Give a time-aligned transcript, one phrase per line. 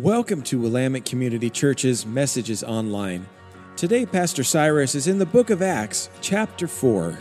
[0.00, 3.28] Welcome to Willamette Community Church's Messages Online.
[3.76, 7.18] Today, Pastor Cyrus is in the book of Acts, chapter 4.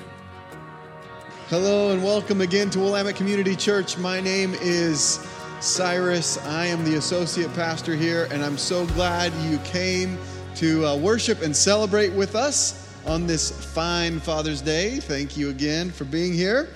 [1.50, 3.98] Hello and welcome again to Willamette Community Church.
[3.98, 5.20] My name is
[5.60, 6.38] Cyrus.
[6.46, 10.18] I am the associate pastor here, and I'm so glad you came
[10.56, 15.02] to uh, worship and celebrate with us on this fine Father's Day.
[15.02, 16.70] Thank you again for being here.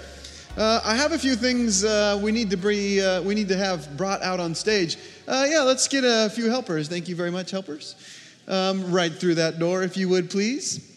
[0.56, 3.58] Uh, I have a few things uh, we need to be, uh, we need to
[3.58, 4.98] have brought out on stage.
[5.28, 6.88] Uh, yeah, let's get a few helpers.
[6.88, 7.96] Thank you very much, helpers.
[8.48, 10.92] Um, right through that door, if you would, please.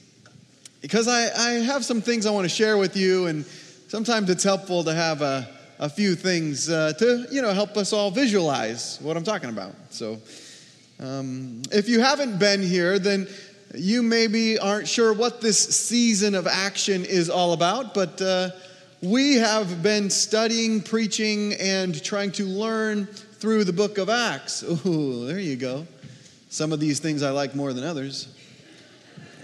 [0.83, 3.47] Because I, I have some things I want to share with you, and
[3.89, 5.49] sometimes it's helpful to have a,
[5.79, 9.73] a few things uh, to you know help us all visualize what I'm talking about.
[9.89, 10.19] So,
[11.01, 13.27] um, if you haven't been here, then
[13.75, 18.51] you maybe aren't sure what this season of action is all about, but uh,
[19.07, 24.63] we have been studying, preaching, and trying to learn through the book of Acts.
[24.87, 25.87] Ooh, there you go.
[26.49, 28.35] Some of these things I like more than others.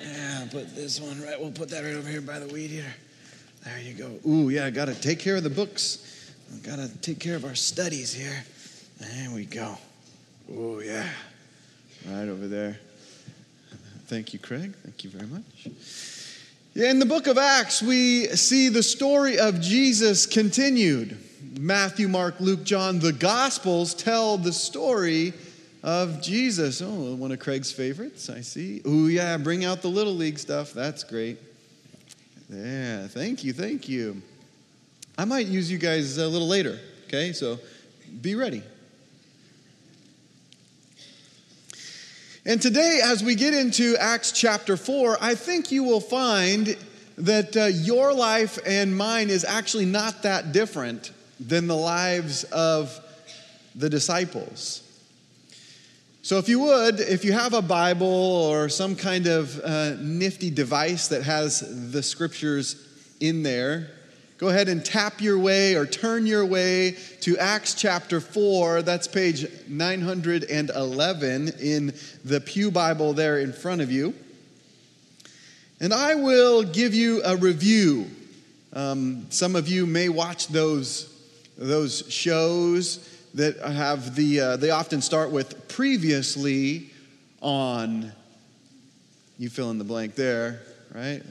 [0.02, 1.40] Yeah, put this one right.
[1.40, 2.92] We'll put that right over here by the weed eater.
[3.64, 4.18] There you go.
[4.28, 6.32] Ooh, yeah, I got to take care of the books.
[6.52, 8.44] I Got to take care of our studies here.
[8.98, 9.78] There we go.
[10.52, 11.08] Oh, yeah.
[12.08, 12.80] Right over there.
[14.06, 14.74] Thank you, Craig.
[14.82, 15.68] Thank you very much.
[16.74, 21.18] In the book of Acts, we see the story of Jesus continued.
[21.60, 25.34] Matthew, Mark, Luke, John, the Gospels tell the story
[25.82, 26.80] of Jesus.
[26.80, 28.80] Oh, one of Craig's favorites, I see.
[28.86, 30.72] Oh, yeah, bring out the Little League stuff.
[30.72, 31.36] That's great.
[32.48, 34.22] Yeah, thank you, thank you.
[35.18, 37.34] I might use you guys a little later, okay?
[37.34, 37.58] So
[38.22, 38.62] be ready.
[42.44, 46.76] And today, as we get into Acts chapter 4, I think you will find
[47.18, 52.98] that uh, your life and mine is actually not that different than the lives of
[53.76, 54.82] the disciples.
[56.22, 60.50] So, if you would, if you have a Bible or some kind of uh, nifty
[60.50, 62.88] device that has the scriptures
[63.20, 63.88] in there,
[64.42, 68.82] go ahead and tap your way or turn your way to Acts chapter 4.
[68.82, 71.94] That's page 911 in
[72.24, 74.12] the Pew Bible there in front of you.
[75.78, 78.10] And I will give you a review.
[78.72, 81.08] Um, some of you may watch those,
[81.56, 86.90] those shows that have the, uh, they often start with previously
[87.40, 88.10] on,
[89.38, 91.22] you fill in the blank there, right?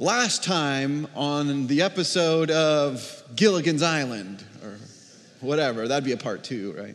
[0.00, 4.78] Last time on the episode of Gilligan's Island, or
[5.40, 6.94] whatever, that'd be a part two, right?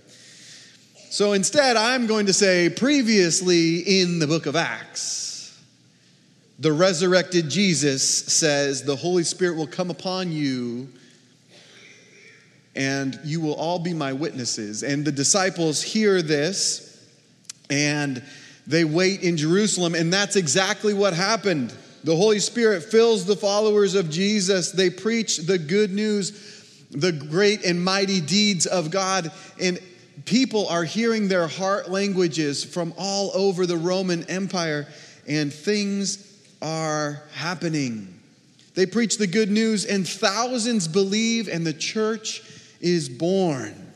[1.09, 5.61] So instead, I'm going to say previously in the book of Acts,
[6.59, 10.87] the resurrected Jesus says, The Holy Spirit will come upon you
[12.73, 14.81] and you will all be my witnesses.
[14.81, 17.05] And the disciples hear this
[17.69, 18.23] and
[18.65, 21.73] they wait in Jerusalem, and that's exactly what happened.
[22.03, 24.71] The Holy Spirit fills the followers of Jesus.
[24.71, 29.79] They preach the good news, the great and mighty deeds of God, and
[30.25, 34.87] people are hearing their heart languages from all over the Roman Empire,
[35.27, 36.29] and things
[36.61, 38.19] are happening.
[38.75, 42.41] They preach the good news, and thousands believe, and the church
[42.81, 43.93] is born.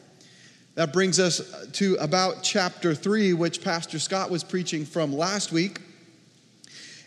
[0.75, 1.41] That brings us
[1.73, 5.81] to about chapter 3, which Pastor Scott was preaching from last week.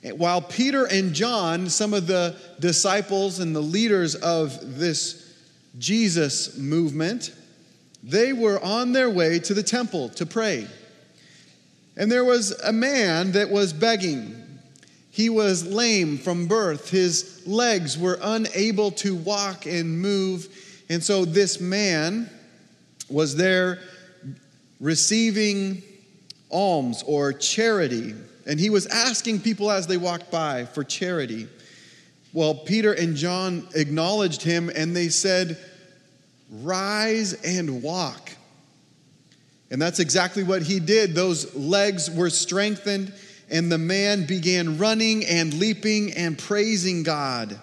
[0.03, 5.35] While Peter and John, some of the disciples and the leaders of this
[5.79, 7.35] Jesus movement,
[8.03, 10.67] they were on their way to the temple to pray.
[11.97, 14.37] And there was a man that was begging.
[15.11, 16.89] He was lame from birth.
[16.89, 20.49] His legs were unable to walk and move.
[20.89, 22.31] And so this man
[23.11, 23.81] was there
[24.81, 25.83] receiving
[26.51, 28.15] alms or charity.
[28.47, 31.49] And he was asking people as they walked by for charity.
[32.33, 35.59] Well, Peter and John acknowledged him and they said,
[36.51, 38.33] Rise and walk.
[39.71, 41.15] And that's exactly what he did.
[41.15, 43.13] Those legs were strengthened,
[43.49, 47.61] and the man began running and leaping and praising God.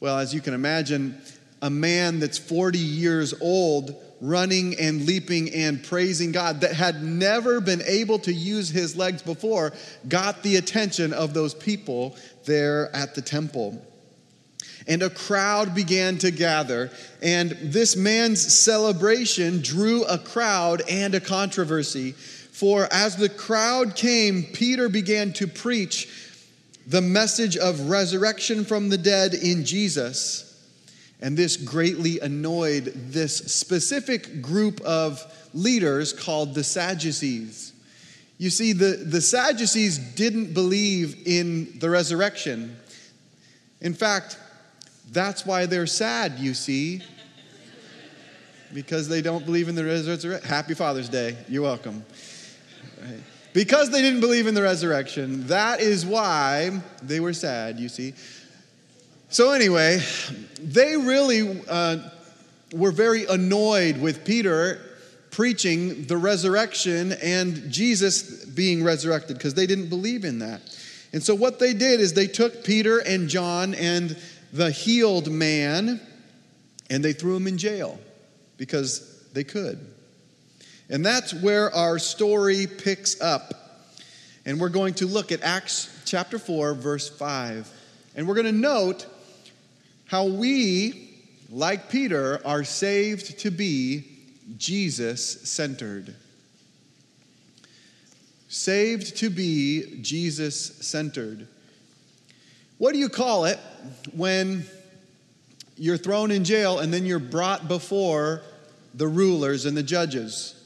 [0.00, 1.20] Well, as you can imagine,
[1.60, 7.60] a man that's 40 years old running and leaping and praising God that had never
[7.60, 9.72] been able to use his legs before
[10.08, 13.84] got the attention of those people there at the temple.
[14.86, 16.90] And a crowd began to gather,
[17.20, 22.12] and this man's celebration drew a crowd and a controversy.
[22.12, 26.08] For as the crowd came, Peter began to preach
[26.86, 30.51] the message of resurrection from the dead in Jesus.
[31.22, 35.24] And this greatly annoyed this specific group of
[35.54, 37.72] leaders called the Sadducees.
[38.38, 42.76] You see, the, the Sadducees didn't believe in the resurrection.
[43.80, 44.36] In fact,
[45.12, 47.02] that's why they're sad, you see,
[48.74, 50.48] because they don't believe in the resurrection.
[50.48, 51.36] Happy Father's Day.
[51.48, 52.04] You're welcome.
[53.00, 53.20] Right.
[53.52, 58.14] Because they didn't believe in the resurrection, that is why they were sad, you see.
[59.32, 59.98] So, anyway,
[60.60, 62.10] they really uh,
[62.74, 64.78] were very annoyed with Peter
[65.30, 70.60] preaching the resurrection and Jesus being resurrected because they didn't believe in that.
[71.14, 74.18] And so, what they did is they took Peter and John and
[74.52, 75.98] the healed man
[76.90, 77.98] and they threw him in jail
[78.58, 79.80] because they could.
[80.90, 83.54] And that's where our story picks up.
[84.44, 87.78] And we're going to look at Acts chapter 4, verse 5.
[88.14, 89.06] And we're going to note
[90.12, 91.08] how we,
[91.48, 94.04] like Peter, are saved to be
[94.58, 96.14] Jesus centered.
[98.46, 101.48] Saved to be Jesus centered.
[102.76, 103.58] What do you call it
[104.14, 104.66] when
[105.78, 108.42] you're thrown in jail and then you're brought before
[108.92, 110.62] the rulers and the judges?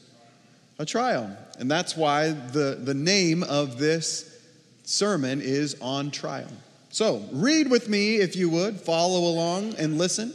[0.77, 1.37] A trial.
[1.57, 4.41] And that's why the, the name of this
[4.83, 6.51] sermon is On Trial.
[6.97, 10.33] So, read with me if you would, follow along and listen.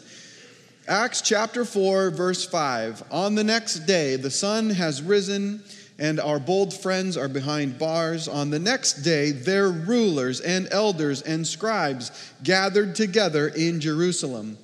[0.86, 3.02] Acts chapter 4, verse 5.
[3.10, 5.64] On the next day, the sun has risen
[5.98, 8.28] and our bold friends are behind bars.
[8.28, 12.12] On the next day, their rulers and elders and scribes
[12.44, 14.56] gathered together in Jerusalem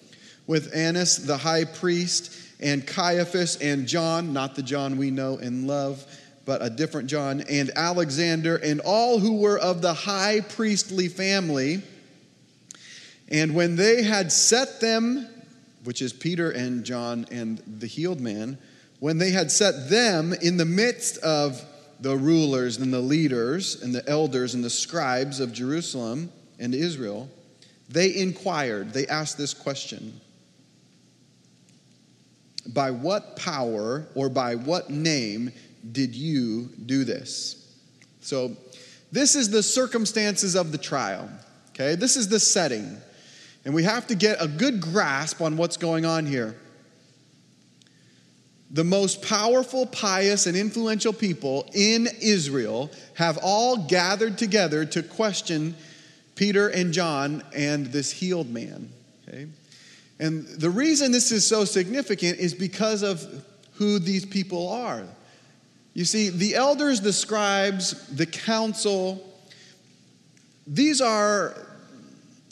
[0.47, 5.67] with Annas the high priest and Caiaphas and John, not the John we know and
[5.67, 6.07] love,
[6.49, 11.83] but a different John, and Alexander and all who were of the high priestly family.
[13.29, 15.29] And when they had set them,
[15.85, 18.57] which is Peter and John and the healed man,
[18.99, 21.63] when they had set them in the midst of
[22.01, 27.29] the rulers and the leaders and the elders and the scribes of Jerusalem and Israel,
[27.91, 30.19] they inquired, they asked this question
[32.67, 35.53] By what power or by what name
[35.93, 37.77] did you do this?
[38.21, 38.57] So,
[39.11, 41.31] this is the circumstances of the trial,
[41.71, 41.95] okay?
[41.95, 42.99] This is the setting.
[43.65, 46.55] And we have to get a good grasp on what's going on here
[48.71, 55.75] the most powerful, pious, and influential people in Israel have all gathered together to question
[56.35, 58.91] Peter and John and this healed man.
[59.27, 59.47] Okay?
[60.21, 63.45] And the reason this is so significant is because of
[63.75, 65.05] who these people are.
[65.99, 69.21] You see, the elders, the scribes, the council,
[70.65, 71.57] these are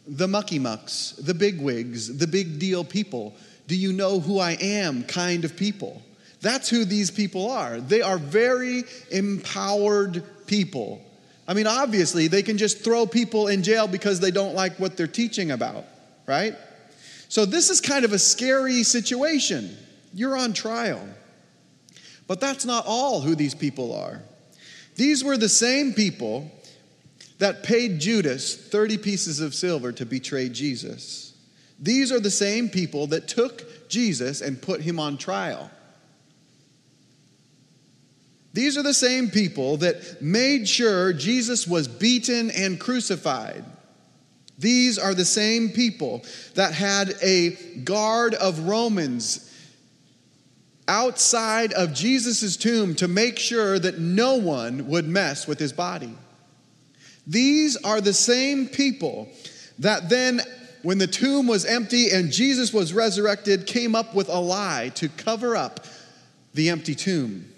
[0.04, 3.37] the mucky mucks, the bigwigs, the big deal people.
[3.69, 6.02] Do you know who I am kind of people?
[6.40, 7.81] That's who these people are.
[7.81, 8.82] They are very
[9.12, 11.00] empowered people.
[11.46, 14.96] I mean, obviously, they can just throw people in jail because they don't like what
[14.96, 15.84] they're teaching about,
[16.26, 16.56] right?
[17.28, 19.76] So, this is kind of a scary situation.
[20.12, 21.08] You're on trial.
[22.26, 24.23] But that's not all who these people are.
[24.96, 26.50] These were the same people
[27.38, 31.34] that paid Judas 30 pieces of silver to betray Jesus.
[31.78, 35.70] These are the same people that took Jesus and put him on trial.
[38.54, 43.62] These are the same people that made sure Jesus was beaten and crucified.
[44.59, 47.50] These are the same people that had a
[47.85, 49.46] guard of Romans
[50.88, 56.14] outside of Jesus' tomb to make sure that no one would mess with his body.
[57.26, 59.28] These are the same people
[59.78, 60.40] that then,
[60.83, 65.09] when the tomb was empty and Jesus was resurrected, came up with a lie to
[65.09, 65.85] cover up
[66.55, 67.52] the empty tomb.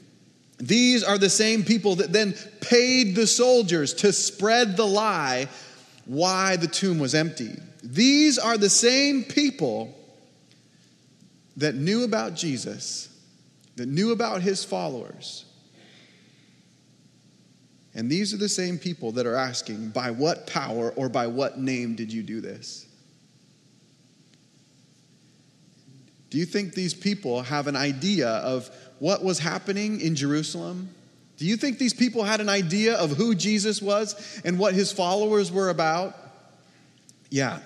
[0.59, 5.49] These are the same people that then paid the soldiers to spread the lie
[6.07, 7.55] why the tomb was empty.
[7.83, 9.95] These are the same people
[11.59, 13.09] that knew about Jesus,
[13.79, 15.45] that knew about his followers.
[17.95, 21.59] And these are the same people that are asking, by what power or by what
[21.59, 22.87] name did you do this?
[26.31, 30.91] Do you think these people have an idea of what was happening in Jerusalem?
[31.39, 34.93] Do you think these people had an idea of who Jesus was and what his
[34.93, 36.15] followers were about?
[37.31, 37.61] Yeah.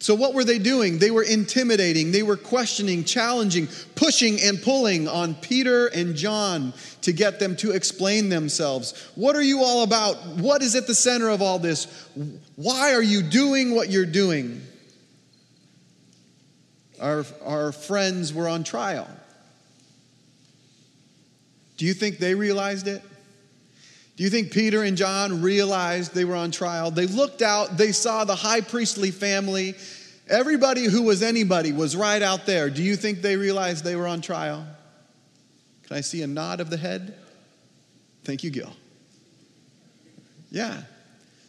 [0.00, 0.98] So, what were they doing?
[0.98, 7.12] They were intimidating, they were questioning, challenging, pushing, and pulling on Peter and John to
[7.12, 9.10] get them to explain themselves.
[9.14, 10.16] What are you all about?
[10.36, 11.86] What is at the center of all this?
[12.56, 14.62] Why are you doing what you're doing?
[17.00, 19.08] our, our friends were on trial.
[21.76, 23.02] Do you think they realized it?
[24.20, 26.90] Do you think Peter and John realized they were on trial?
[26.90, 29.74] They looked out, they saw the high priestly family.
[30.28, 32.68] Everybody who was anybody was right out there.
[32.68, 34.66] Do you think they realized they were on trial?
[35.84, 37.14] Can I see a nod of the head?
[38.24, 38.70] Thank you, Gil.
[40.50, 40.82] Yeah.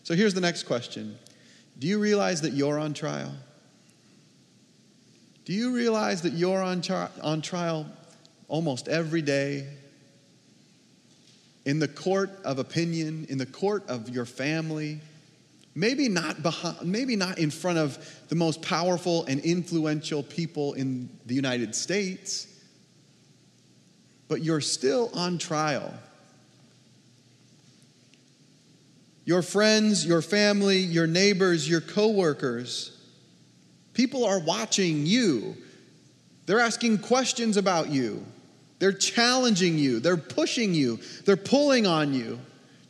[0.03, 1.19] So here's the next question
[1.77, 3.33] Do you realize that you're on trial?
[5.43, 7.85] Do you realize that you're on, tri- on trial
[8.47, 9.67] almost every day?
[11.65, 14.99] In the court of opinion, in the court of your family,
[15.75, 21.09] maybe not, behind, maybe not in front of the most powerful and influential people in
[21.25, 22.47] the United States,
[24.27, 25.93] but you're still on trial.
[29.23, 32.97] Your friends, your family, your neighbors, your coworkers,
[33.93, 35.55] People are watching you.
[36.45, 38.25] They're asking questions about you.
[38.81, 39.99] They're challenging you.
[39.99, 40.97] They're pushing you.
[41.25, 42.39] They're pulling on you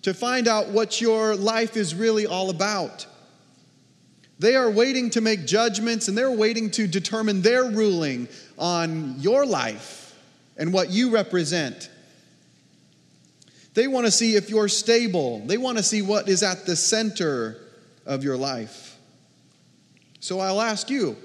[0.03, 3.05] to find out what your life is really all about.
[4.39, 9.45] They are waiting to make judgments and they're waiting to determine their ruling on your
[9.45, 10.17] life
[10.55, 11.89] and what you represent.
[13.73, 16.77] They want to see if you're stable, they want to see what is at the
[16.77, 17.57] center
[18.05, 18.95] of your life.
[20.21, 21.17] So I'll ask you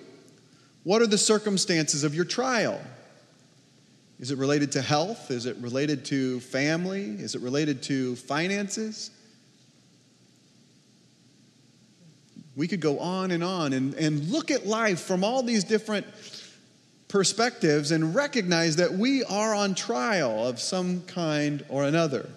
[0.83, 2.81] what are the circumstances of your trial?
[4.19, 5.31] Is it related to health?
[5.31, 7.11] Is it related to family?
[7.19, 9.11] Is it related to finances?
[12.57, 16.07] We could go on and on and, and look at life from all these different
[17.09, 22.29] perspectives and recognize that we are on trial of some kind or another.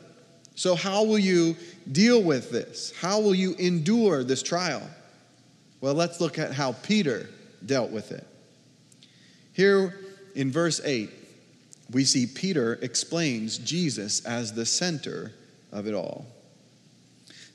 [0.55, 1.55] So, how will you
[1.89, 2.93] deal with this?
[2.99, 4.81] How will you endure this trial?
[5.79, 7.29] Well, let's look at how Peter
[7.65, 8.27] dealt with it.
[9.53, 9.97] Here
[10.35, 11.09] in verse 8,
[11.91, 15.33] we see Peter explains Jesus as the center
[15.71, 16.25] of it all.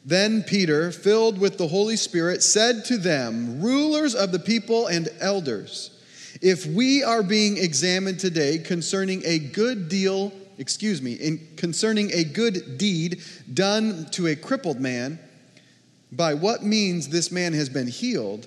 [0.05, 5.09] Then Peter, filled with the Holy Spirit, said to them, Rulers of the people and
[5.21, 5.91] elders,
[6.43, 12.25] if we are being examined today concerning a good deal, excuse me, in concerning a
[12.25, 13.23] good deed
[13.53, 15.19] done to a crippled man,
[16.13, 18.47] by what means this man has been healed,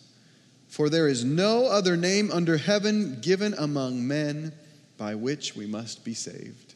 [0.71, 4.53] For there is no other name under heaven given among men
[4.97, 6.75] by which we must be saved.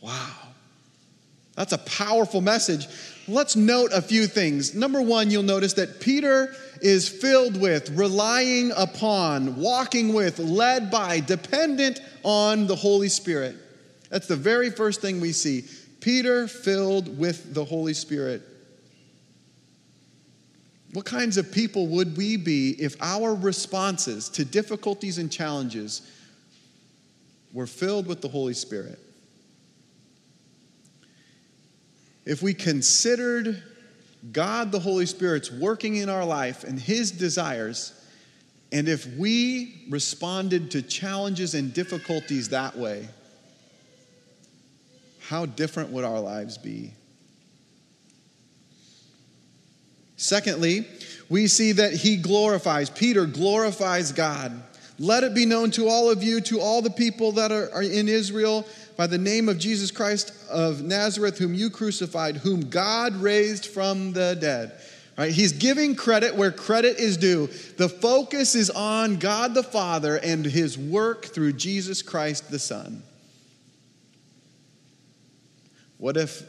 [0.00, 0.30] Wow.
[1.56, 2.86] That's a powerful message.
[3.26, 4.72] Let's note a few things.
[4.72, 11.18] Number one, you'll notice that Peter is filled with, relying upon, walking with, led by,
[11.18, 13.56] dependent on the Holy Spirit.
[14.10, 15.64] That's the very first thing we see.
[16.00, 18.42] Peter filled with the Holy Spirit.
[20.92, 26.02] What kinds of people would we be if our responses to difficulties and challenges
[27.52, 28.98] were filled with the Holy Spirit?
[32.24, 33.62] If we considered
[34.32, 37.92] God the Holy Spirit's working in our life and His desires,
[38.72, 43.08] and if we responded to challenges and difficulties that way,
[45.20, 46.92] how different would our lives be?
[50.20, 50.86] Secondly,
[51.30, 54.62] we see that he glorifies, Peter glorifies God.
[54.98, 57.82] Let it be known to all of you, to all the people that are, are,
[57.82, 58.66] in Israel,
[58.98, 64.12] by the name of Jesus Christ of Nazareth, whom you crucified, whom God raised from
[64.12, 64.72] the dead.
[65.16, 65.32] Right?
[65.32, 67.46] He's giving credit where credit is due.
[67.78, 73.02] The focus is on God the Father and his work through Jesus Christ the Son.
[75.96, 76.42] What if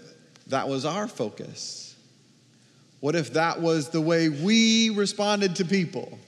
[0.47, 1.90] that was our focus?
[3.01, 6.19] What if that was the way we responded to people?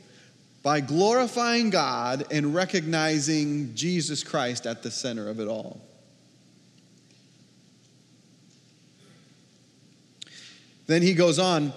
[0.63, 5.79] By glorifying God and recognizing Jesus Christ at the center of it all.
[10.87, 11.71] Then he goes on.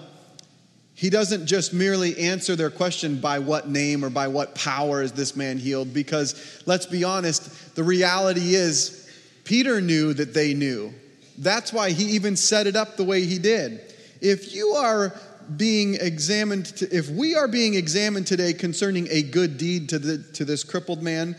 [0.95, 5.11] He doesn't just merely answer their question by what name or by what power is
[5.11, 9.07] this man healed, because let's be honest, the reality is
[9.43, 10.91] Peter knew that they knew.
[11.37, 15.13] That's why he even set it up the way he did if you are
[15.55, 20.17] being examined, to, if we are being examined today concerning a good deed to, the,
[20.33, 21.35] to this crippled man,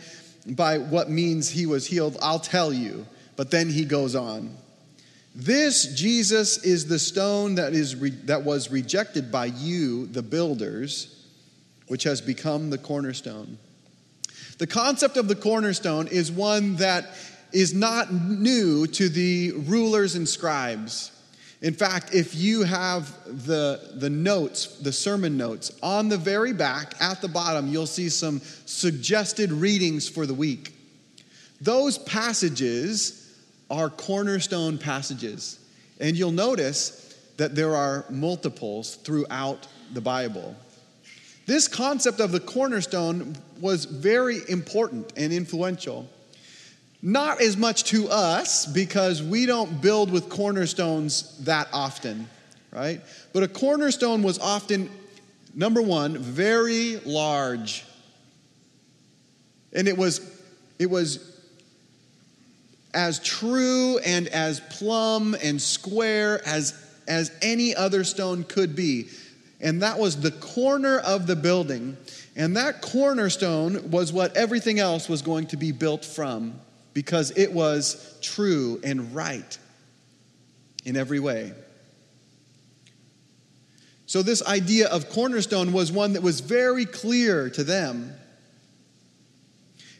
[0.47, 3.05] by what means he was healed, I'll tell you.
[3.35, 4.57] But then he goes on.
[5.35, 11.25] This Jesus is the stone that, is re- that was rejected by you, the builders,
[11.87, 13.57] which has become the cornerstone.
[14.57, 17.15] The concept of the cornerstone is one that
[17.53, 21.11] is not new to the rulers and scribes.
[21.61, 23.13] In fact, if you have
[23.45, 28.07] the, the notes, the sermon notes, on the very back at the bottom, you'll see
[28.07, 30.73] some suggested readings for the week.
[31.59, 33.35] Those passages
[33.69, 35.59] are cornerstone passages.
[35.99, 40.55] And you'll notice that there are multiples throughout the Bible.
[41.45, 46.07] This concept of the cornerstone was very important and influential.
[47.01, 52.27] Not as much to us because we don't build with cornerstones that often,
[52.71, 52.99] right?
[53.31, 54.89] But a cornerstone was often,
[55.55, 57.85] number one, very large.
[59.71, 60.19] And it was,
[60.77, 61.37] it was
[62.93, 66.73] as true and as plumb and square as,
[67.07, 69.07] as any other stone could be.
[69.61, 71.95] And that was the corner of the building.
[72.35, 76.59] And that cornerstone was what everything else was going to be built from
[76.93, 79.57] because it was true and right
[80.85, 81.53] in every way.
[84.05, 88.15] So, this idea of cornerstone was one that was very clear to them.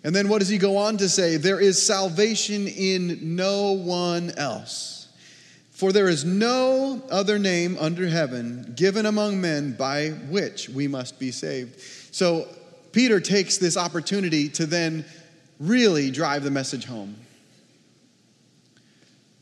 [0.03, 1.38] And then what does he go on to say?
[1.38, 5.10] There is salvation in no one else.
[5.72, 11.19] For there is no other name under heaven given among men by which we must
[11.19, 11.79] be saved.
[12.12, 12.48] So
[12.91, 15.05] Peter takes this opportunity to then
[15.60, 17.16] really drive the message home.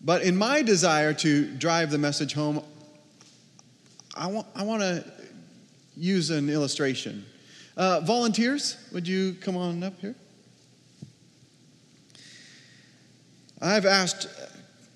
[0.02, 2.64] But in my desire to drive the message home,
[4.16, 5.06] I want, I want to
[5.96, 7.26] use an illustration.
[7.76, 10.16] Uh, volunteers, would you come on up here?
[13.62, 14.28] I've asked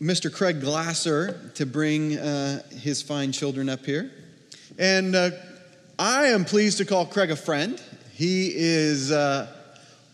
[0.01, 0.34] Mr.
[0.34, 4.12] Craig Glasser to bring uh, his fine children up here.
[4.80, 5.32] And uh,
[6.00, 7.82] I am pleased to call Craig a friend.
[8.13, 9.48] He is uh,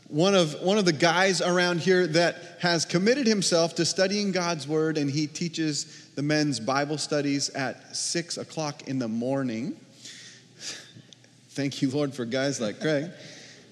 [0.07, 4.67] one, of, one of the guys around here that has committed himself to studying God's
[4.67, 9.75] Word, and he teaches the men's Bible studies at 6 o'clock in the morning.
[11.49, 13.11] Thank you, Lord, for guys like Craig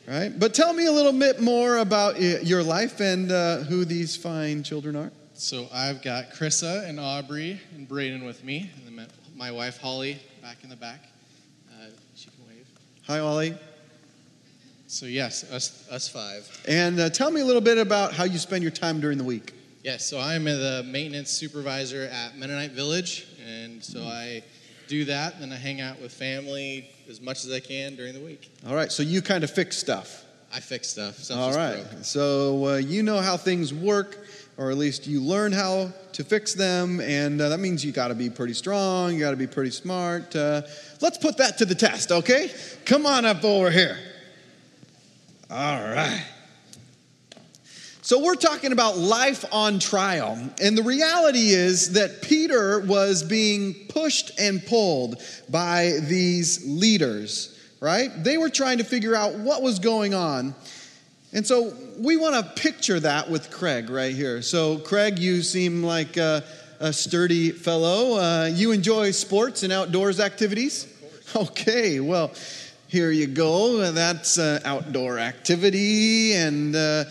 [0.07, 0.37] right?
[0.37, 4.63] But tell me a little bit more about your life and uh, who these fine
[4.63, 5.11] children are.
[5.33, 10.19] So I've got Krissa and Aubrey and Braden with me, and then my wife Holly
[10.41, 11.01] back in the back.
[11.69, 12.67] Uh, she can wave.
[13.07, 13.55] Hi, Holly.
[14.95, 16.49] So yes, us us five.
[16.69, 19.25] And uh, tell me a little bit about how you spend your time during the
[19.25, 19.51] week.
[19.84, 24.41] Yes, so I'm the maintenance supervisor at Mennonite Village, and so I
[24.88, 25.34] do that.
[25.34, 28.49] And then I hang out with family as much as I can during the week.
[28.65, 30.23] All right, so you kind of fix stuff.
[30.53, 31.29] I fix stuff.
[31.29, 35.91] All right, so uh, you know how things work, or at least you learn how
[36.13, 39.13] to fix them, and uh, that means you got to be pretty strong.
[39.13, 40.34] You got to be pretty smart.
[40.34, 40.62] Uh,
[41.01, 42.49] let's put that to the test, okay?
[42.86, 43.97] Come on up over here.
[45.49, 46.23] All right.
[48.01, 50.39] So, we're talking about life on trial.
[50.60, 58.10] And the reality is that Peter was being pushed and pulled by these leaders, right?
[58.23, 60.55] They were trying to figure out what was going on.
[61.31, 64.41] And so, we want to picture that with Craig right here.
[64.41, 66.43] So, Craig, you seem like a,
[66.79, 68.17] a sturdy fellow.
[68.17, 70.91] Uh, you enjoy sports and outdoors activities?
[71.36, 72.31] Okay, well,
[72.95, 73.91] here you go.
[73.91, 76.73] That's uh, outdoor activity and.
[76.73, 77.03] Uh,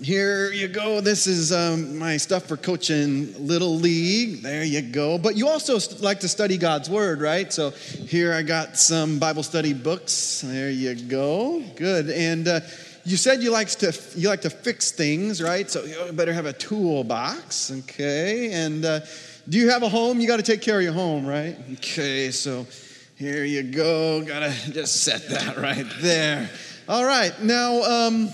[0.00, 1.00] here you go.
[1.00, 4.42] This is um, my stuff for coaching Little League.
[4.42, 5.16] There you go.
[5.16, 7.50] But you also like to study God's Word, right?
[7.50, 10.42] So here I got some Bible study books.
[10.44, 11.64] There you go.
[11.76, 12.10] Good.
[12.10, 12.60] And uh,
[13.04, 15.68] you said you likes to you like to fix things, right?
[15.70, 18.52] So you better have a toolbox, okay?
[18.52, 19.00] And uh,
[19.48, 20.20] do you have a home?
[20.20, 21.56] You got to take care of your home, right?
[21.72, 22.30] Okay.
[22.30, 22.66] So
[23.16, 24.22] here you go.
[24.22, 26.48] Gotta just set that right there.
[26.88, 27.32] All right.
[27.42, 27.82] Now.
[27.82, 28.30] Um,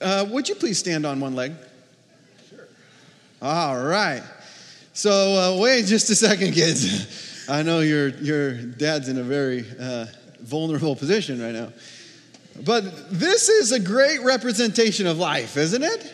[0.00, 1.52] uh, would you please stand on one leg?
[2.50, 2.66] Sure.
[3.40, 4.22] All right.
[4.92, 7.46] So uh, wait just a second, kids.
[7.48, 10.06] I know your your dad's in a very uh,
[10.40, 11.72] vulnerable position right now,
[12.64, 16.12] but this is a great representation of life, isn't it?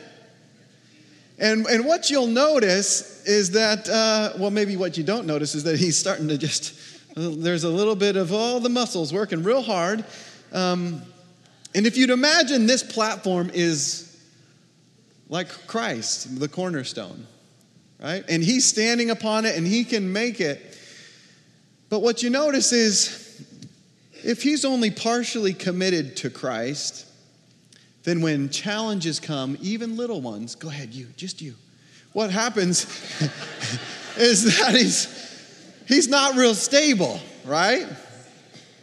[1.38, 5.64] And and what you'll notice is that uh, well, maybe what you don't notice is
[5.64, 6.74] that he's starting to just
[7.14, 10.04] there's a little bit of all the muscles working real hard.
[10.52, 11.02] Um,
[11.74, 14.08] and if you'd imagine this platform is
[15.28, 17.26] like Christ, the cornerstone,
[18.02, 18.24] right?
[18.28, 20.78] And he's standing upon it and he can make it.
[21.88, 23.44] But what you notice is
[24.24, 27.06] if he's only partially committed to Christ,
[28.04, 31.54] then when challenges come, even little ones, go ahead, you, just you.
[32.12, 32.84] What happens
[34.18, 35.21] is that he's,
[35.86, 37.86] he's not real stable, right?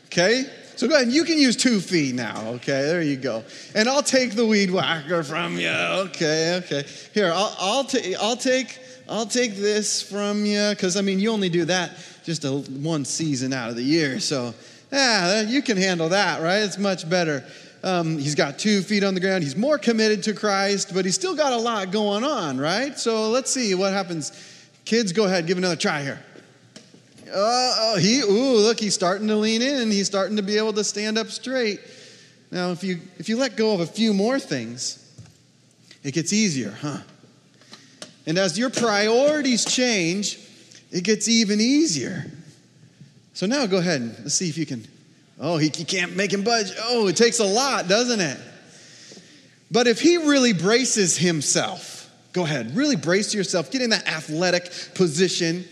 [0.05, 0.45] Okay?
[0.75, 2.83] So go ahead, you can use two feet now, okay?
[2.83, 3.43] There you go.
[3.75, 6.85] And I'll take the weed whacker from you, okay, okay.
[7.13, 8.79] Here, I'll, I'll, ta- I'll take.
[9.09, 13.05] I'll take this from you because I mean you only do that just a one
[13.05, 14.53] season out of the year, so
[14.91, 16.59] yeah, you can handle that, right?
[16.59, 17.43] It's much better.
[17.83, 19.43] Um, he's got two feet on the ground.
[19.43, 22.97] He's more committed to Christ, but he's still got a lot going on, right?
[22.99, 24.31] So let's see what happens.
[24.85, 26.19] Kids, go ahead, give another try here.
[27.33, 29.91] Oh, he, ooh, look, he's starting to lean in.
[29.91, 31.79] He's starting to be able to stand up straight.
[32.51, 35.05] Now, if you, if you let go of a few more things,
[36.03, 36.99] it gets easier, huh?
[38.25, 40.39] And as your priorities change,
[40.91, 42.25] it gets even easier.
[43.33, 44.85] So now go ahead and let's see if you can.
[45.39, 46.71] Oh, he, he can't make him budge.
[46.83, 48.37] Oh, it takes a lot, doesn't it?
[49.71, 54.71] But if he really braces himself, go ahead, really brace yourself, get in that athletic
[54.95, 55.65] position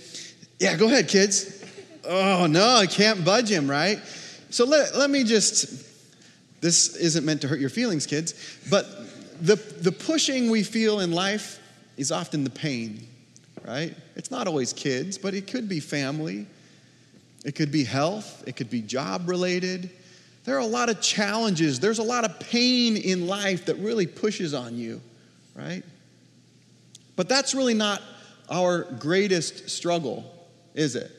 [0.59, 1.63] yeah, go ahead, kids.
[2.03, 3.99] Oh, no, I can't budge him, right?
[4.49, 5.85] So let, let me just,
[6.61, 8.33] this isn't meant to hurt your feelings, kids,
[8.69, 8.87] but
[9.41, 11.59] the, the pushing we feel in life
[11.97, 13.07] is often the pain,
[13.65, 13.93] right?
[14.15, 16.47] It's not always kids, but it could be family,
[17.45, 19.89] it could be health, it could be job related.
[20.45, 24.07] There are a lot of challenges, there's a lot of pain in life that really
[24.07, 25.01] pushes on you,
[25.55, 25.83] right?
[27.15, 28.01] But that's really not
[28.49, 30.33] our greatest struggle
[30.77, 31.11] is it?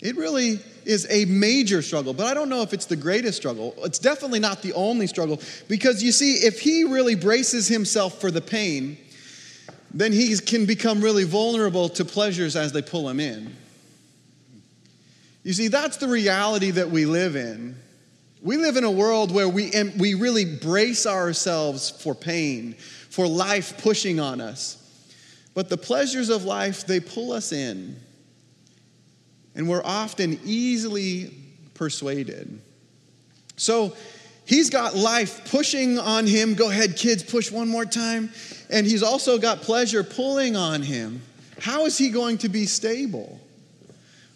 [0.00, 3.74] It really is a major struggle, but I don't know if it's the greatest struggle.
[3.78, 8.30] It's definitely not the only struggle because you see, if he really braces himself for
[8.30, 8.98] the pain,
[9.92, 13.56] then he can become really vulnerable to pleasures as they pull him in.
[15.42, 17.76] You see, that's the reality that we live in.
[18.42, 22.74] We live in a world where we, we really brace ourselves for pain,
[23.08, 24.85] for life pushing on us.
[25.56, 27.96] But the pleasures of life, they pull us in.
[29.54, 31.32] And we're often easily
[31.72, 32.60] persuaded.
[33.56, 33.96] So
[34.44, 36.56] he's got life pushing on him.
[36.56, 38.30] Go ahead, kids, push one more time.
[38.68, 41.22] And he's also got pleasure pulling on him.
[41.58, 43.40] How is he going to be stable?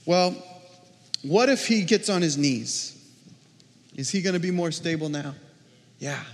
[0.06, 0.35] Well,
[1.20, 2.96] what if he gets on his knees?
[3.94, 5.35] Is he going to be more stable now?
[5.98, 6.24] Yeah.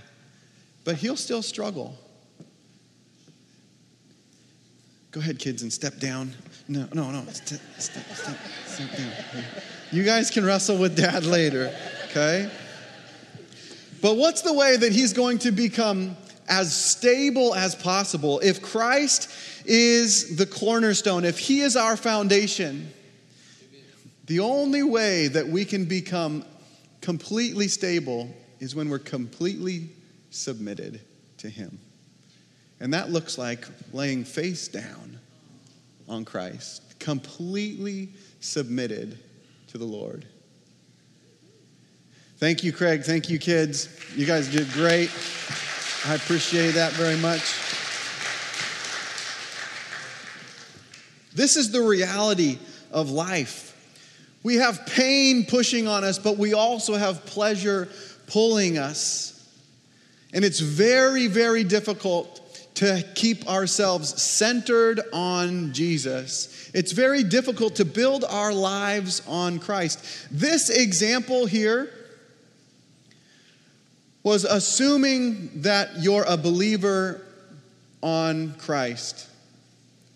[0.85, 1.97] But he'll still struggle.
[5.17, 6.31] Go ahead, kids, and step down.
[6.67, 7.25] No, no, no.
[7.31, 9.43] Step, step, step, step down.
[9.91, 11.75] You guys can wrestle with dad later,
[12.11, 12.47] okay?
[13.99, 16.15] But what's the way that he's going to become
[16.47, 18.39] as stable as possible?
[18.43, 19.31] If Christ
[19.65, 22.93] is the cornerstone, if he is our foundation,
[24.27, 26.45] the only way that we can become
[27.01, 29.89] completely stable is when we're completely
[30.29, 31.01] submitted
[31.39, 31.79] to him.
[32.79, 35.19] And that looks like laying face down
[36.07, 38.09] on Christ, completely
[38.39, 39.17] submitted
[39.67, 40.25] to the Lord.
[42.37, 43.03] Thank you, Craig.
[43.03, 43.89] Thank you, kids.
[44.15, 45.09] You guys did great.
[46.05, 47.41] I appreciate that very much.
[51.33, 52.59] This is the reality
[52.91, 53.73] of life.
[54.43, 57.89] We have pain pushing on us, but we also have pleasure
[58.27, 59.33] pulling us.
[60.31, 62.46] And it's very, very difficult
[62.77, 66.69] to keep ourselves centered on Jesus.
[66.75, 70.27] It's very difficult to build our lives on Christ.
[70.29, 71.91] This example here
[74.21, 77.25] was assuming that you're a believer
[78.03, 79.27] on Christ,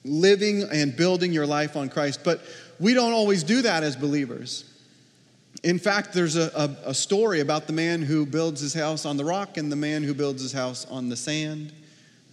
[0.06, 2.20] living and building your life on Christ.
[2.24, 2.44] But
[2.80, 4.66] we don't always do that as believers.
[5.64, 9.18] In fact, there's a, a, a, story about the man who builds his house on
[9.18, 11.74] the rock and the man who builds his house on the sand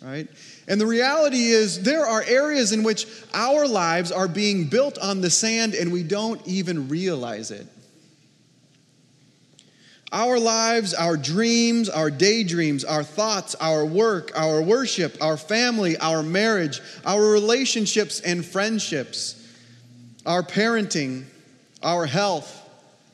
[0.02, 0.28] right?
[0.66, 5.20] And the reality is, there are areas in which our lives are being built on
[5.20, 7.66] the sand and we don't even realize it.
[10.10, 16.22] Our lives, our dreams, our daydreams, our thoughts, our work, our worship, our family, our
[16.22, 19.34] marriage, our relationships and friendships,
[20.24, 21.24] our parenting,
[21.82, 22.54] our health,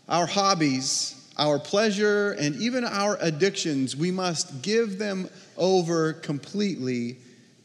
[0.09, 7.17] our hobbies, our pleasure, and even our addictions, we must give them over completely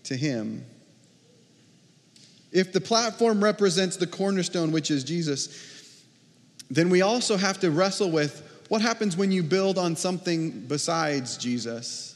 [0.05, 0.65] to Him.
[2.51, 6.03] If the platform represents the cornerstone, which is Jesus,
[6.71, 11.37] then we also have to wrestle with what happens when you build on something besides
[11.37, 12.15] Jesus.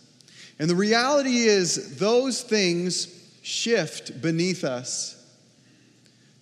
[0.60, 3.08] And the reality is, those things
[3.42, 5.20] shift beneath us,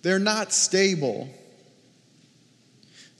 [0.02, 1.28] they're not stable.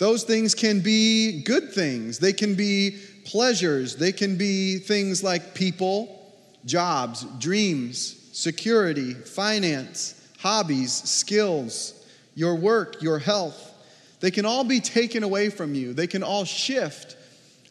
[0.02, 2.18] Those things can be good things.
[2.18, 6.34] They can be pleasures, they can be things like people,
[6.64, 13.72] jobs, dreams, security, finance, hobbies, skills, your work, your health.
[14.18, 15.92] They can all be taken away from you.
[15.92, 17.16] They can all shift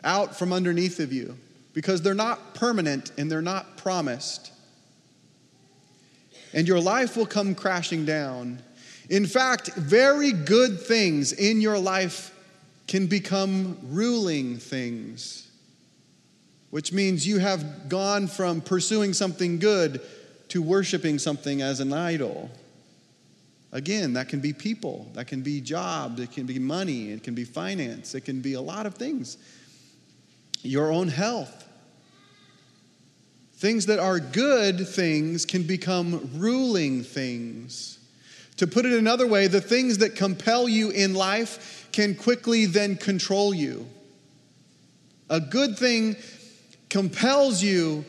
[0.02, 1.38] out from underneath of you
[1.74, 4.54] because they're not permanent and they're not promised.
[6.54, 8.62] And your life will come crashing down.
[9.12, 12.34] In fact, very good things in your life
[12.88, 15.52] can become ruling things,
[16.70, 20.00] which means you have gone from pursuing something good
[20.48, 22.50] to worshiping something as an idol.
[23.74, 27.36] Again, that can be people, that can be jobs, it can be money, it can
[27.36, 29.36] be finance, it can be a lot of things.
[30.62, 31.68] Your own health.
[33.56, 37.98] Things that are good things can become ruling things.
[38.62, 42.96] To put it another way, the things that compel you in life can quickly then
[42.96, 43.88] control you.
[45.32, 46.16] A good thing
[46.88, 48.06] compels you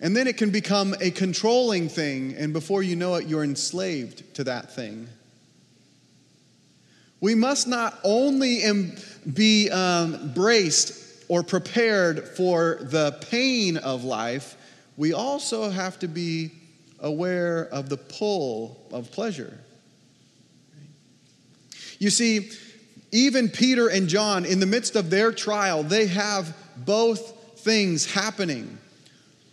[0.00, 4.32] and then it can become a controlling thing, and before you know it, you're enslaved
[4.36, 5.08] to that thing.
[7.20, 8.62] We must not only
[9.34, 14.56] be um, braced or prepared for the pain of life,
[14.96, 16.52] we also have to be
[17.00, 19.58] aware of the pull of pleasure.
[22.00, 22.50] You see,
[23.12, 28.78] even Peter and John, in the midst of their trial, they have both things happening.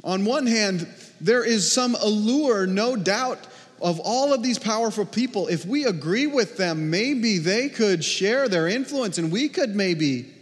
[0.04, 0.88] On one hand,
[1.20, 3.46] there is some allure, no doubt,
[3.82, 5.48] of all of these powerful people.
[5.48, 10.34] If we agree with them, maybe they could share their influence and we could maybe.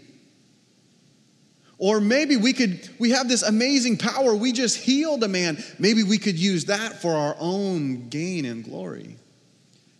[1.80, 4.36] Or maybe we could, we have this amazing power.
[4.36, 5.62] We just healed a man.
[5.80, 9.18] Maybe we could use that for our own gain and glory.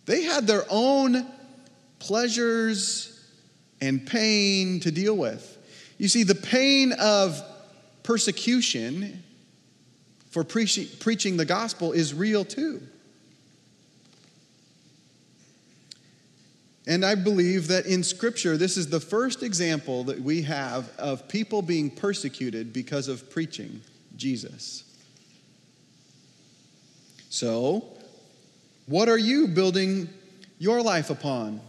[0.06, 1.26] They had their own
[1.98, 3.24] pleasures
[3.80, 5.56] and pain to deal with.
[5.98, 7.42] You see, the pain of
[8.02, 9.22] persecution
[10.30, 12.82] for preaching, preaching the gospel is real too.
[16.86, 21.26] And I believe that in Scripture, this is the first example that we have of
[21.26, 23.80] people being persecuted because of preaching
[24.16, 24.84] Jesus.
[27.28, 27.84] So,
[28.86, 30.08] what are you building
[30.58, 31.60] your life upon?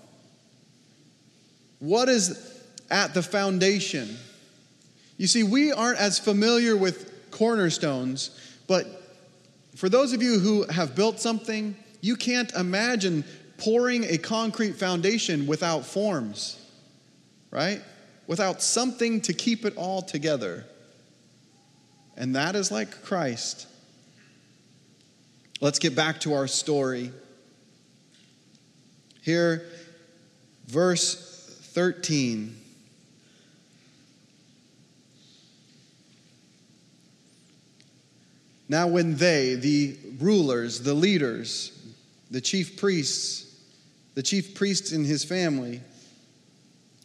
[1.80, 4.18] What is at the foundation?
[5.18, 8.32] You see, we aren't as familiar with cornerstones
[8.68, 8.86] but
[9.76, 13.24] for those of you who have built something, you can't imagine
[13.58, 16.62] pouring a concrete foundation without forms,
[17.50, 17.82] right?
[18.28, 20.66] Without something to keep it all together.
[22.18, 23.68] And that is like Christ.
[25.62, 27.12] Let's get back to our story.
[29.22, 29.66] Here,
[30.68, 31.27] verse
[31.78, 32.56] 13.
[38.68, 41.80] Now, when they, the rulers, the leaders,
[42.32, 43.62] the chief priests,
[44.16, 45.82] the chief priests in his family,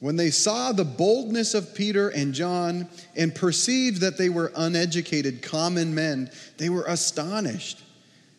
[0.01, 5.43] when they saw the boldness of Peter and John and perceived that they were uneducated,
[5.43, 7.83] common men, they were astonished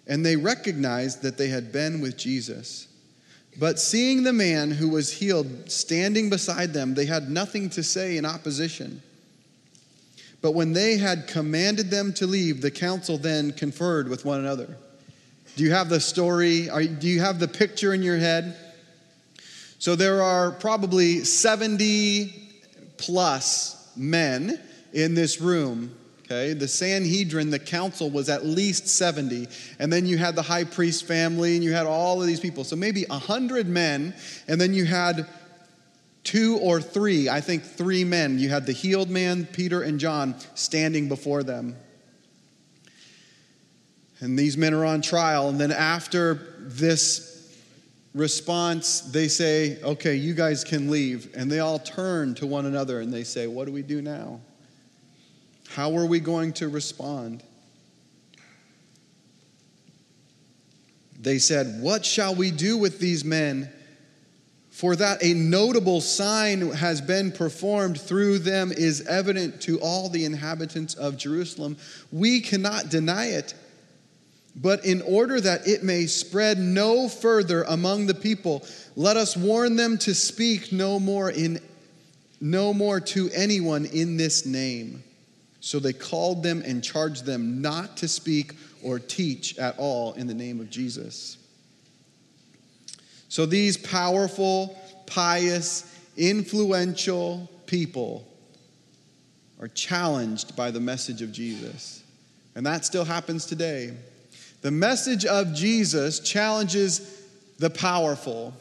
[0.07, 2.87] and they recognized that they had been with Jesus.
[3.59, 8.17] But seeing the man who was healed standing beside them, they had nothing to say
[8.17, 9.01] in opposition.
[10.41, 14.77] But when they had commanded them to leave, the council then conferred with one another.
[15.55, 16.67] Do you have the story?
[16.99, 18.57] Do you have the picture in your head?
[19.77, 22.33] So there are probably 70
[22.97, 24.59] plus men
[24.93, 25.95] in this room.
[26.33, 29.47] Okay, the Sanhedrin, the council was at least 70.
[29.77, 32.63] And then you had the high priest family, and you had all of these people.
[32.63, 34.15] So maybe 100 men,
[34.47, 35.27] and then you had
[36.23, 38.39] two or three, I think three men.
[38.39, 41.75] You had the healed man, Peter and John, standing before them.
[44.19, 45.49] And these men are on trial.
[45.49, 47.53] And then after this
[48.15, 51.29] response, they say, Okay, you guys can leave.
[51.35, 54.39] And they all turn to one another and they say, What do we do now?
[55.73, 57.41] How are we going to respond?
[61.19, 63.71] They said, What shall we do with these men?
[64.69, 70.25] For that a notable sign has been performed through them is evident to all the
[70.25, 71.77] inhabitants of Jerusalem.
[72.11, 73.55] We cannot deny it.
[74.55, 78.63] But in order that it may spread no further among the people,
[78.95, 81.59] let us warn them to speak no more in
[82.39, 85.03] no more to anyone in this name.
[85.63, 88.51] So they called them and charged them not to speak
[88.83, 91.37] or teach at all in the name of Jesus.
[93.29, 98.27] So these powerful, pious, influential people
[99.61, 102.03] are challenged by the message of Jesus.
[102.55, 103.93] And that still happens today.
[104.63, 107.23] The message of Jesus challenges
[107.59, 108.53] the powerful.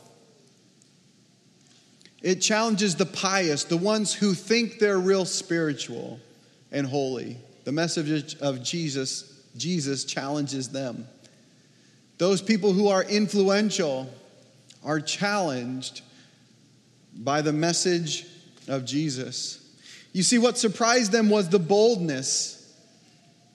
[2.22, 6.20] It challenges the pious, the ones who think they're real spiritual
[6.72, 7.36] and holy.
[7.64, 11.06] The message of Jesus, Jesus challenges them.
[12.18, 14.12] Those people who are influential
[14.84, 16.02] are challenged
[17.14, 18.26] by the message
[18.68, 19.58] of Jesus.
[20.12, 22.58] You see, what surprised them was the boldness.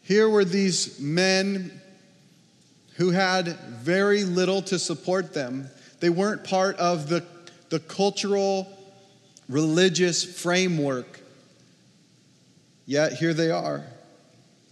[0.04, 1.82] Here were these men
[2.96, 3.48] who had
[3.82, 5.70] very little to support them.
[6.00, 7.24] They weren't part of the,
[7.70, 8.68] the cultural,
[9.48, 11.20] religious framework.
[12.88, 13.84] Yet here they are,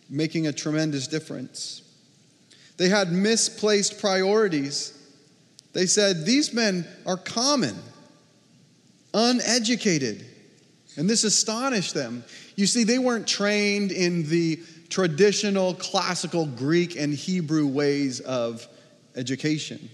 [0.09, 1.83] making a tremendous difference.
[2.77, 4.97] They had misplaced priorities.
[5.73, 7.75] They said, These men are common,
[9.13, 10.25] uneducated.
[10.97, 12.23] And this astonished them.
[12.55, 18.65] You see, they weren't trained in the traditional classical Greek and Hebrew ways of
[19.17, 19.89] education.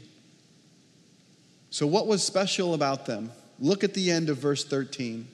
[1.72, 3.32] So, what was special about them?
[3.58, 5.28] Look at the end of verse 13.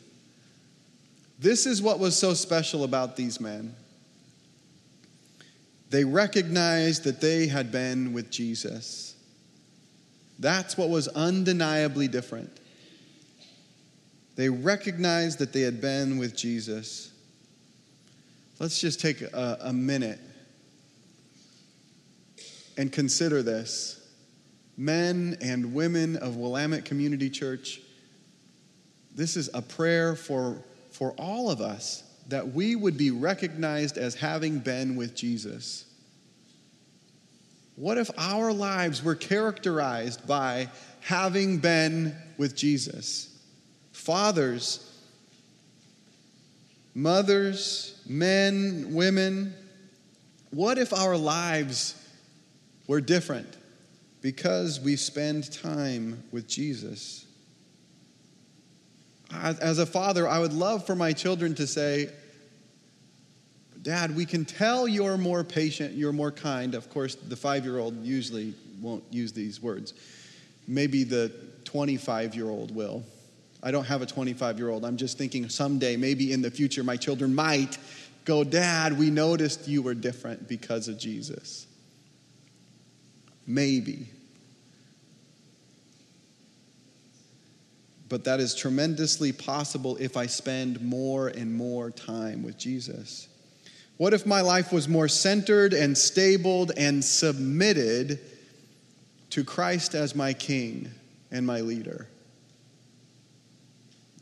[1.39, 3.75] This is what was so special about these men.
[5.89, 9.15] They recognized that they had been with Jesus.
[10.39, 12.59] That's what was undeniably different.
[14.35, 17.11] They recognized that they had been with Jesus.
[18.59, 20.19] Let's just take a, a minute
[22.77, 23.99] and consider this.
[24.77, 27.81] Men and women of Willamette Community Church,
[29.15, 30.61] this is a prayer for,
[30.97, 35.85] for all of us that we would be recognized as having been with Jesus.
[37.75, 40.69] What if our lives were characterized by
[41.01, 43.29] having been with Jesus?
[43.91, 44.91] Fathers,
[46.95, 49.53] mothers, men, women,
[50.49, 51.93] what if our lives
[52.87, 53.55] were different
[54.21, 57.26] because we spend time with Jesus?
[59.31, 62.09] As a father, I would love for my children to say,
[63.81, 66.75] Dad, we can tell you're more patient, you're more kind.
[66.75, 69.93] Of course, the five year old usually won't use these words.
[70.67, 71.31] Maybe the
[71.63, 73.03] 25 year old will.
[73.63, 74.85] I don't have a 25 year old.
[74.85, 77.77] I'm just thinking someday, maybe in the future, my children might
[78.25, 81.65] go, Dad, we noticed you were different because of Jesus.
[83.45, 84.09] Maybe.
[88.09, 93.27] But that is tremendously possible if I spend more and more time with Jesus.
[93.97, 98.19] What if my life was more centered and stabled and submitted
[99.31, 100.89] to Christ as my King
[101.31, 102.07] and my leader?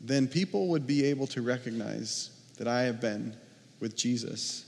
[0.06, 3.36] then people would be able to recognize that I have been
[3.80, 4.64] with Jesus.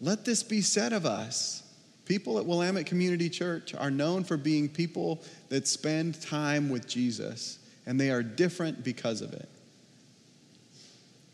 [0.00, 1.62] Let this be said of us.
[2.04, 7.58] People at Willamette Community Church are known for being people that spend time with Jesus,
[7.86, 9.48] and they are different because of it.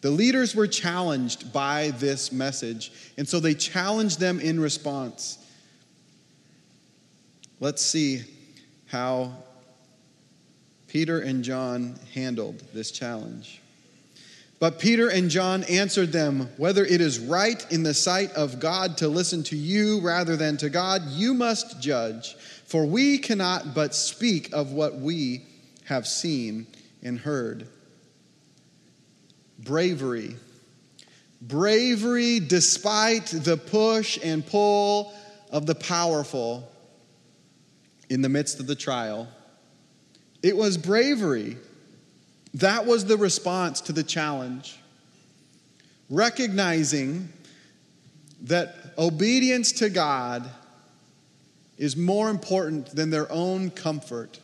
[0.02, 5.38] The leaders were challenged by this message, and so they challenged them in response.
[7.60, 8.22] Let's see
[8.86, 9.32] how
[10.88, 13.62] Peter and John handled this challenge.
[14.58, 18.98] But Peter and John answered them, Whether it is right in the sight of God
[18.98, 22.34] to listen to you rather than to God, you must judge.
[22.66, 25.46] For we cannot but speak of what we
[25.84, 26.66] have seen
[27.02, 27.66] and heard.
[29.58, 30.36] Bravery.
[31.40, 35.12] Bravery despite the push and pull
[35.50, 36.68] of the powerful
[38.08, 39.28] in the midst of the trial.
[40.42, 41.56] It was bravery.
[42.54, 44.78] That was the response to the challenge.
[46.10, 47.32] Recognizing
[48.42, 50.48] that obedience to God
[51.78, 54.38] is more important than their own comfort.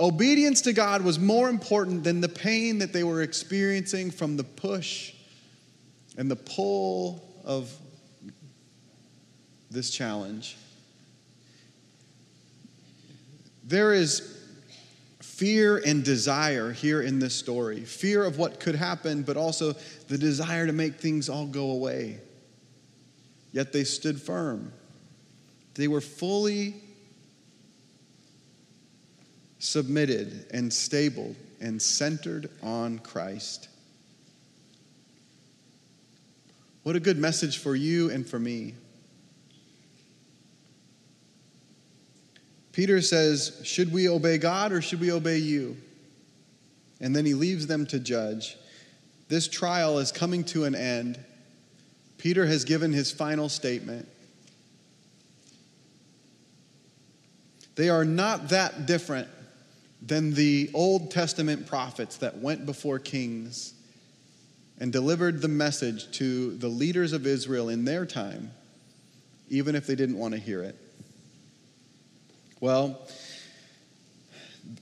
[0.00, 4.44] Obedience to God was more important than the pain that they were experiencing from the
[4.44, 5.12] push
[6.16, 7.70] and the pull of
[9.70, 10.56] this challenge.
[13.62, 14.38] There is
[15.20, 19.74] fear and desire here in this story fear of what could happen, but also
[20.08, 22.18] the desire to make things all go away.
[23.52, 24.72] Yet they stood firm.
[25.74, 26.74] They were fully
[29.60, 33.68] submitted and stable and centered on Christ.
[36.82, 38.74] What a good message for you and for me.
[42.72, 45.76] Peter says, Should we obey God or should we obey you?
[47.00, 48.56] And then he leaves them to judge.
[49.28, 51.18] this trial is coming to an end.
[52.18, 54.08] Peter has given his final statement.
[57.76, 59.28] They are not that different
[60.02, 63.74] than the Old Testament prophets that went before kings
[64.78, 68.50] and delivered the message to the leaders of Israel in their time,
[69.50, 70.76] even if they didn't want to hear it.
[72.60, 73.06] Well,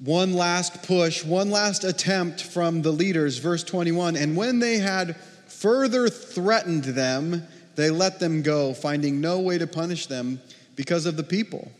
[0.01, 4.17] one last push, one last attempt from the leaders, verse 21.
[4.17, 5.17] And when they had
[5.47, 10.41] further threatened them, they let them go, finding no way to punish them
[10.77, 11.73] because of the people.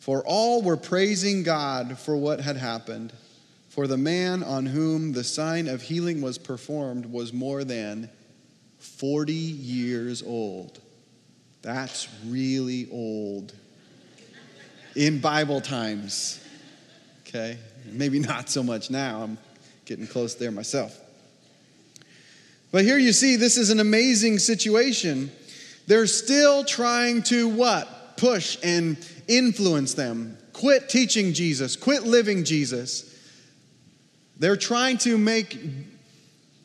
[0.00, 3.12] For all were praising God for what had happened.
[3.68, 8.10] For the man on whom the sign of healing was performed was more than
[8.78, 10.80] 40 years old.
[11.62, 13.52] That's really old
[14.96, 16.42] in Bible times.
[17.28, 17.58] Okay?
[17.84, 19.22] Maybe not so much now.
[19.22, 19.38] I'm
[19.84, 20.98] getting close there myself.
[22.72, 25.30] But here you see, this is an amazing situation.
[25.86, 27.99] They're still trying to what?
[28.20, 28.98] Push and
[29.28, 30.36] influence them.
[30.52, 33.18] Quit teaching Jesus, quit living Jesus.
[34.38, 35.58] They're trying to make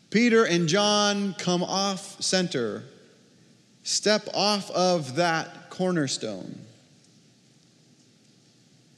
[0.10, 2.84] Peter and John come off center,
[3.84, 6.60] step off of that cornerstone.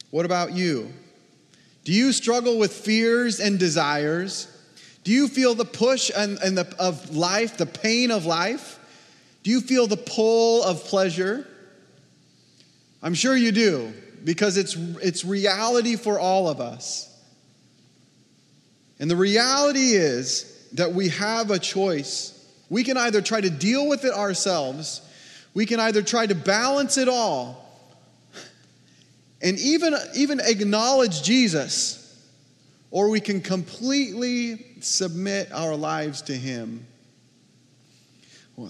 [0.09, 0.91] What about you?
[1.83, 4.47] Do you struggle with fears and desires?
[5.03, 8.79] Do you feel the push and, and the, of life, the pain of life?
[9.43, 11.45] Do you feel the pull of pleasure?
[13.01, 13.93] I'm sure you do,
[14.23, 17.03] because it's, it's reality for all of us.
[18.99, 22.33] And the reality is that we have a choice.
[22.69, 25.01] We can either try to deal with it ourselves,
[25.53, 27.63] we can either try to balance it all,
[29.41, 32.03] and even, even acknowledge Jesus,
[32.89, 36.85] or we can completely submit our lives to Him.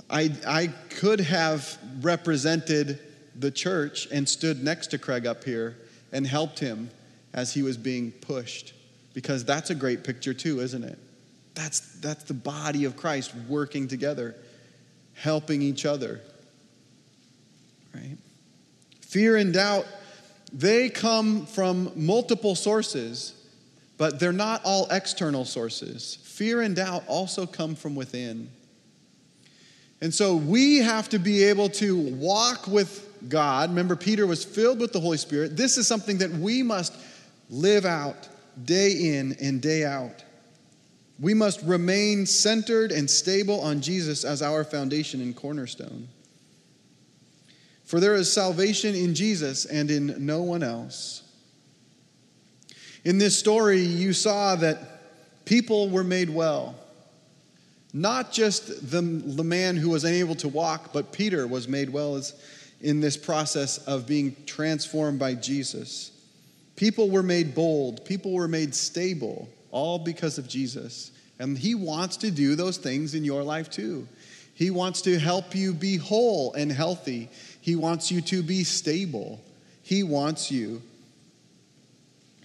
[0.10, 3.00] I, I could have represented
[3.38, 5.78] the church and stood next to Craig up here
[6.12, 6.90] and helped him
[7.34, 8.74] as he was being pushed.
[9.14, 10.98] Because that's a great picture, too, isn't it?
[11.56, 14.36] That's, that's the body of Christ working together,
[15.16, 16.22] helping each other.
[17.94, 18.18] Right?
[19.02, 19.88] Fear and doubt,
[20.54, 23.34] they come from multiple sources,
[23.98, 26.20] but they're not all external sources.
[26.24, 28.50] Fear and doubt also come from within.
[30.02, 33.70] And so we have to be able to walk with God.
[33.70, 35.58] Remember, Peter was filled with the Holy Spirit.
[35.58, 36.94] This is something that we must
[37.50, 38.28] live out
[38.64, 40.24] day in and day out.
[41.20, 46.08] We must remain centered and stable on Jesus as our foundation and cornerstone.
[47.86, 51.24] For there is salvation in Jesus and in no one else.
[53.06, 56.76] In this story, you saw that people were made well.
[57.94, 62.16] Not just the, the man who was unable to walk, but Peter was made well
[62.16, 62.34] as
[62.82, 66.12] in this process of being transformed by Jesus.
[66.76, 71.12] People were made bold, people were made stable, all because of Jesus.
[71.40, 74.08] And He wants to do those things in your life too.
[74.54, 77.30] He wants to help you be whole and healthy.
[77.62, 79.40] He wants you to be stable.
[79.84, 80.82] He wants you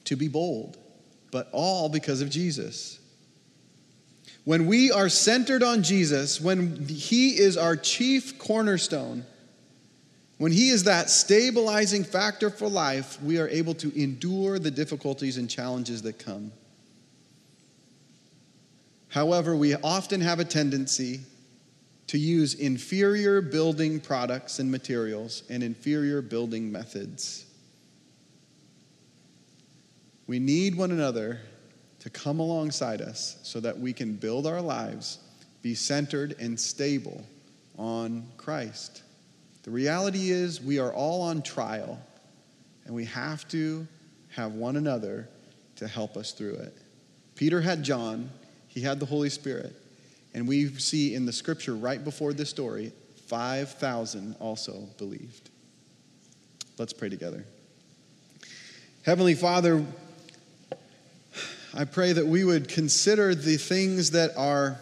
[0.04, 0.76] to be bold,
[1.30, 2.98] but all because of Jesus.
[4.44, 9.24] When we are centered on Jesus, when He is our chief cornerstone,
[10.42, 15.36] when He is that stabilizing factor for life, we are able to endure the difficulties
[15.36, 16.50] and challenges that come.
[19.06, 21.20] However, we often have a tendency
[22.08, 27.46] to use inferior building products and materials and inferior building methods.
[30.26, 31.38] We need one another
[32.00, 35.18] to come alongside us so that we can build our lives,
[35.62, 37.24] be centered and stable
[37.78, 39.04] on Christ.
[39.62, 42.00] The reality is, we are all on trial,
[42.84, 43.86] and we have to
[44.30, 45.28] have one another
[45.76, 46.76] to help us through it.
[47.36, 48.30] Peter had John,
[48.68, 49.74] he had the Holy Spirit,
[50.34, 52.92] and we see in the scripture right before this story,
[53.26, 55.50] 5,000 also believed.
[56.78, 57.44] Let's pray together.
[59.04, 59.84] Heavenly Father,
[61.74, 64.78] I pray that we would consider the things that are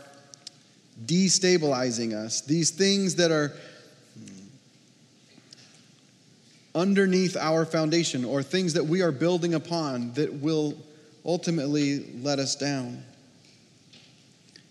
[1.05, 3.53] destabilizing us, these things that are
[6.75, 10.77] underneath our foundation or things that we are building upon that will
[11.25, 13.03] ultimately let us down.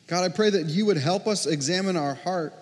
[0.07, 2.53] God, I pray that you would help us examine our heart,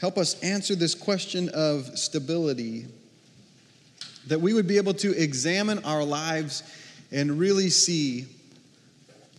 [0.00, 2.86] help us answer this question of stability,
[4.28, 6.62] that we would be able to examine our lives
[7.12, 8.26] and really see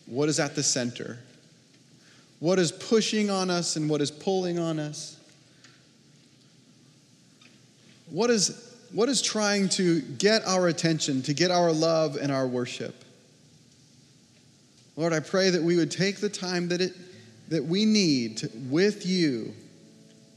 [0.06, 1.18] what is at the center.
[2.40, 5.18] What is pushing on us and what is pulling on us?
[8.12, 12.46] What is, what is trying to get our attention, to get our love and our
[12.46, 12.94] worship?
[14.98, 16.94] Lord, I pray that we would take the time that, it,
[17.50, 19.54] that we need to, with you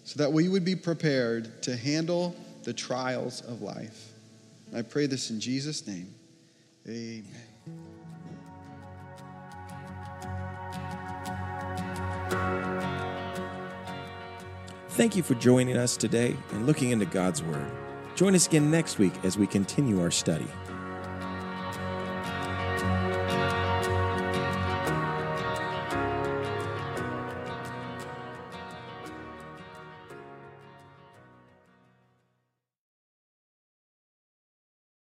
[0.04, 4.12] so that we would be prepared to handle the trials of life.
[4.74, 6.14] I pray this in Jesus' name.
[6.88, 7.24] Amen.
[14.94, 17.68] Thank you for joining us today and looking into God's Word.
[18.14, 20.46] Join us again next week as we continue our study.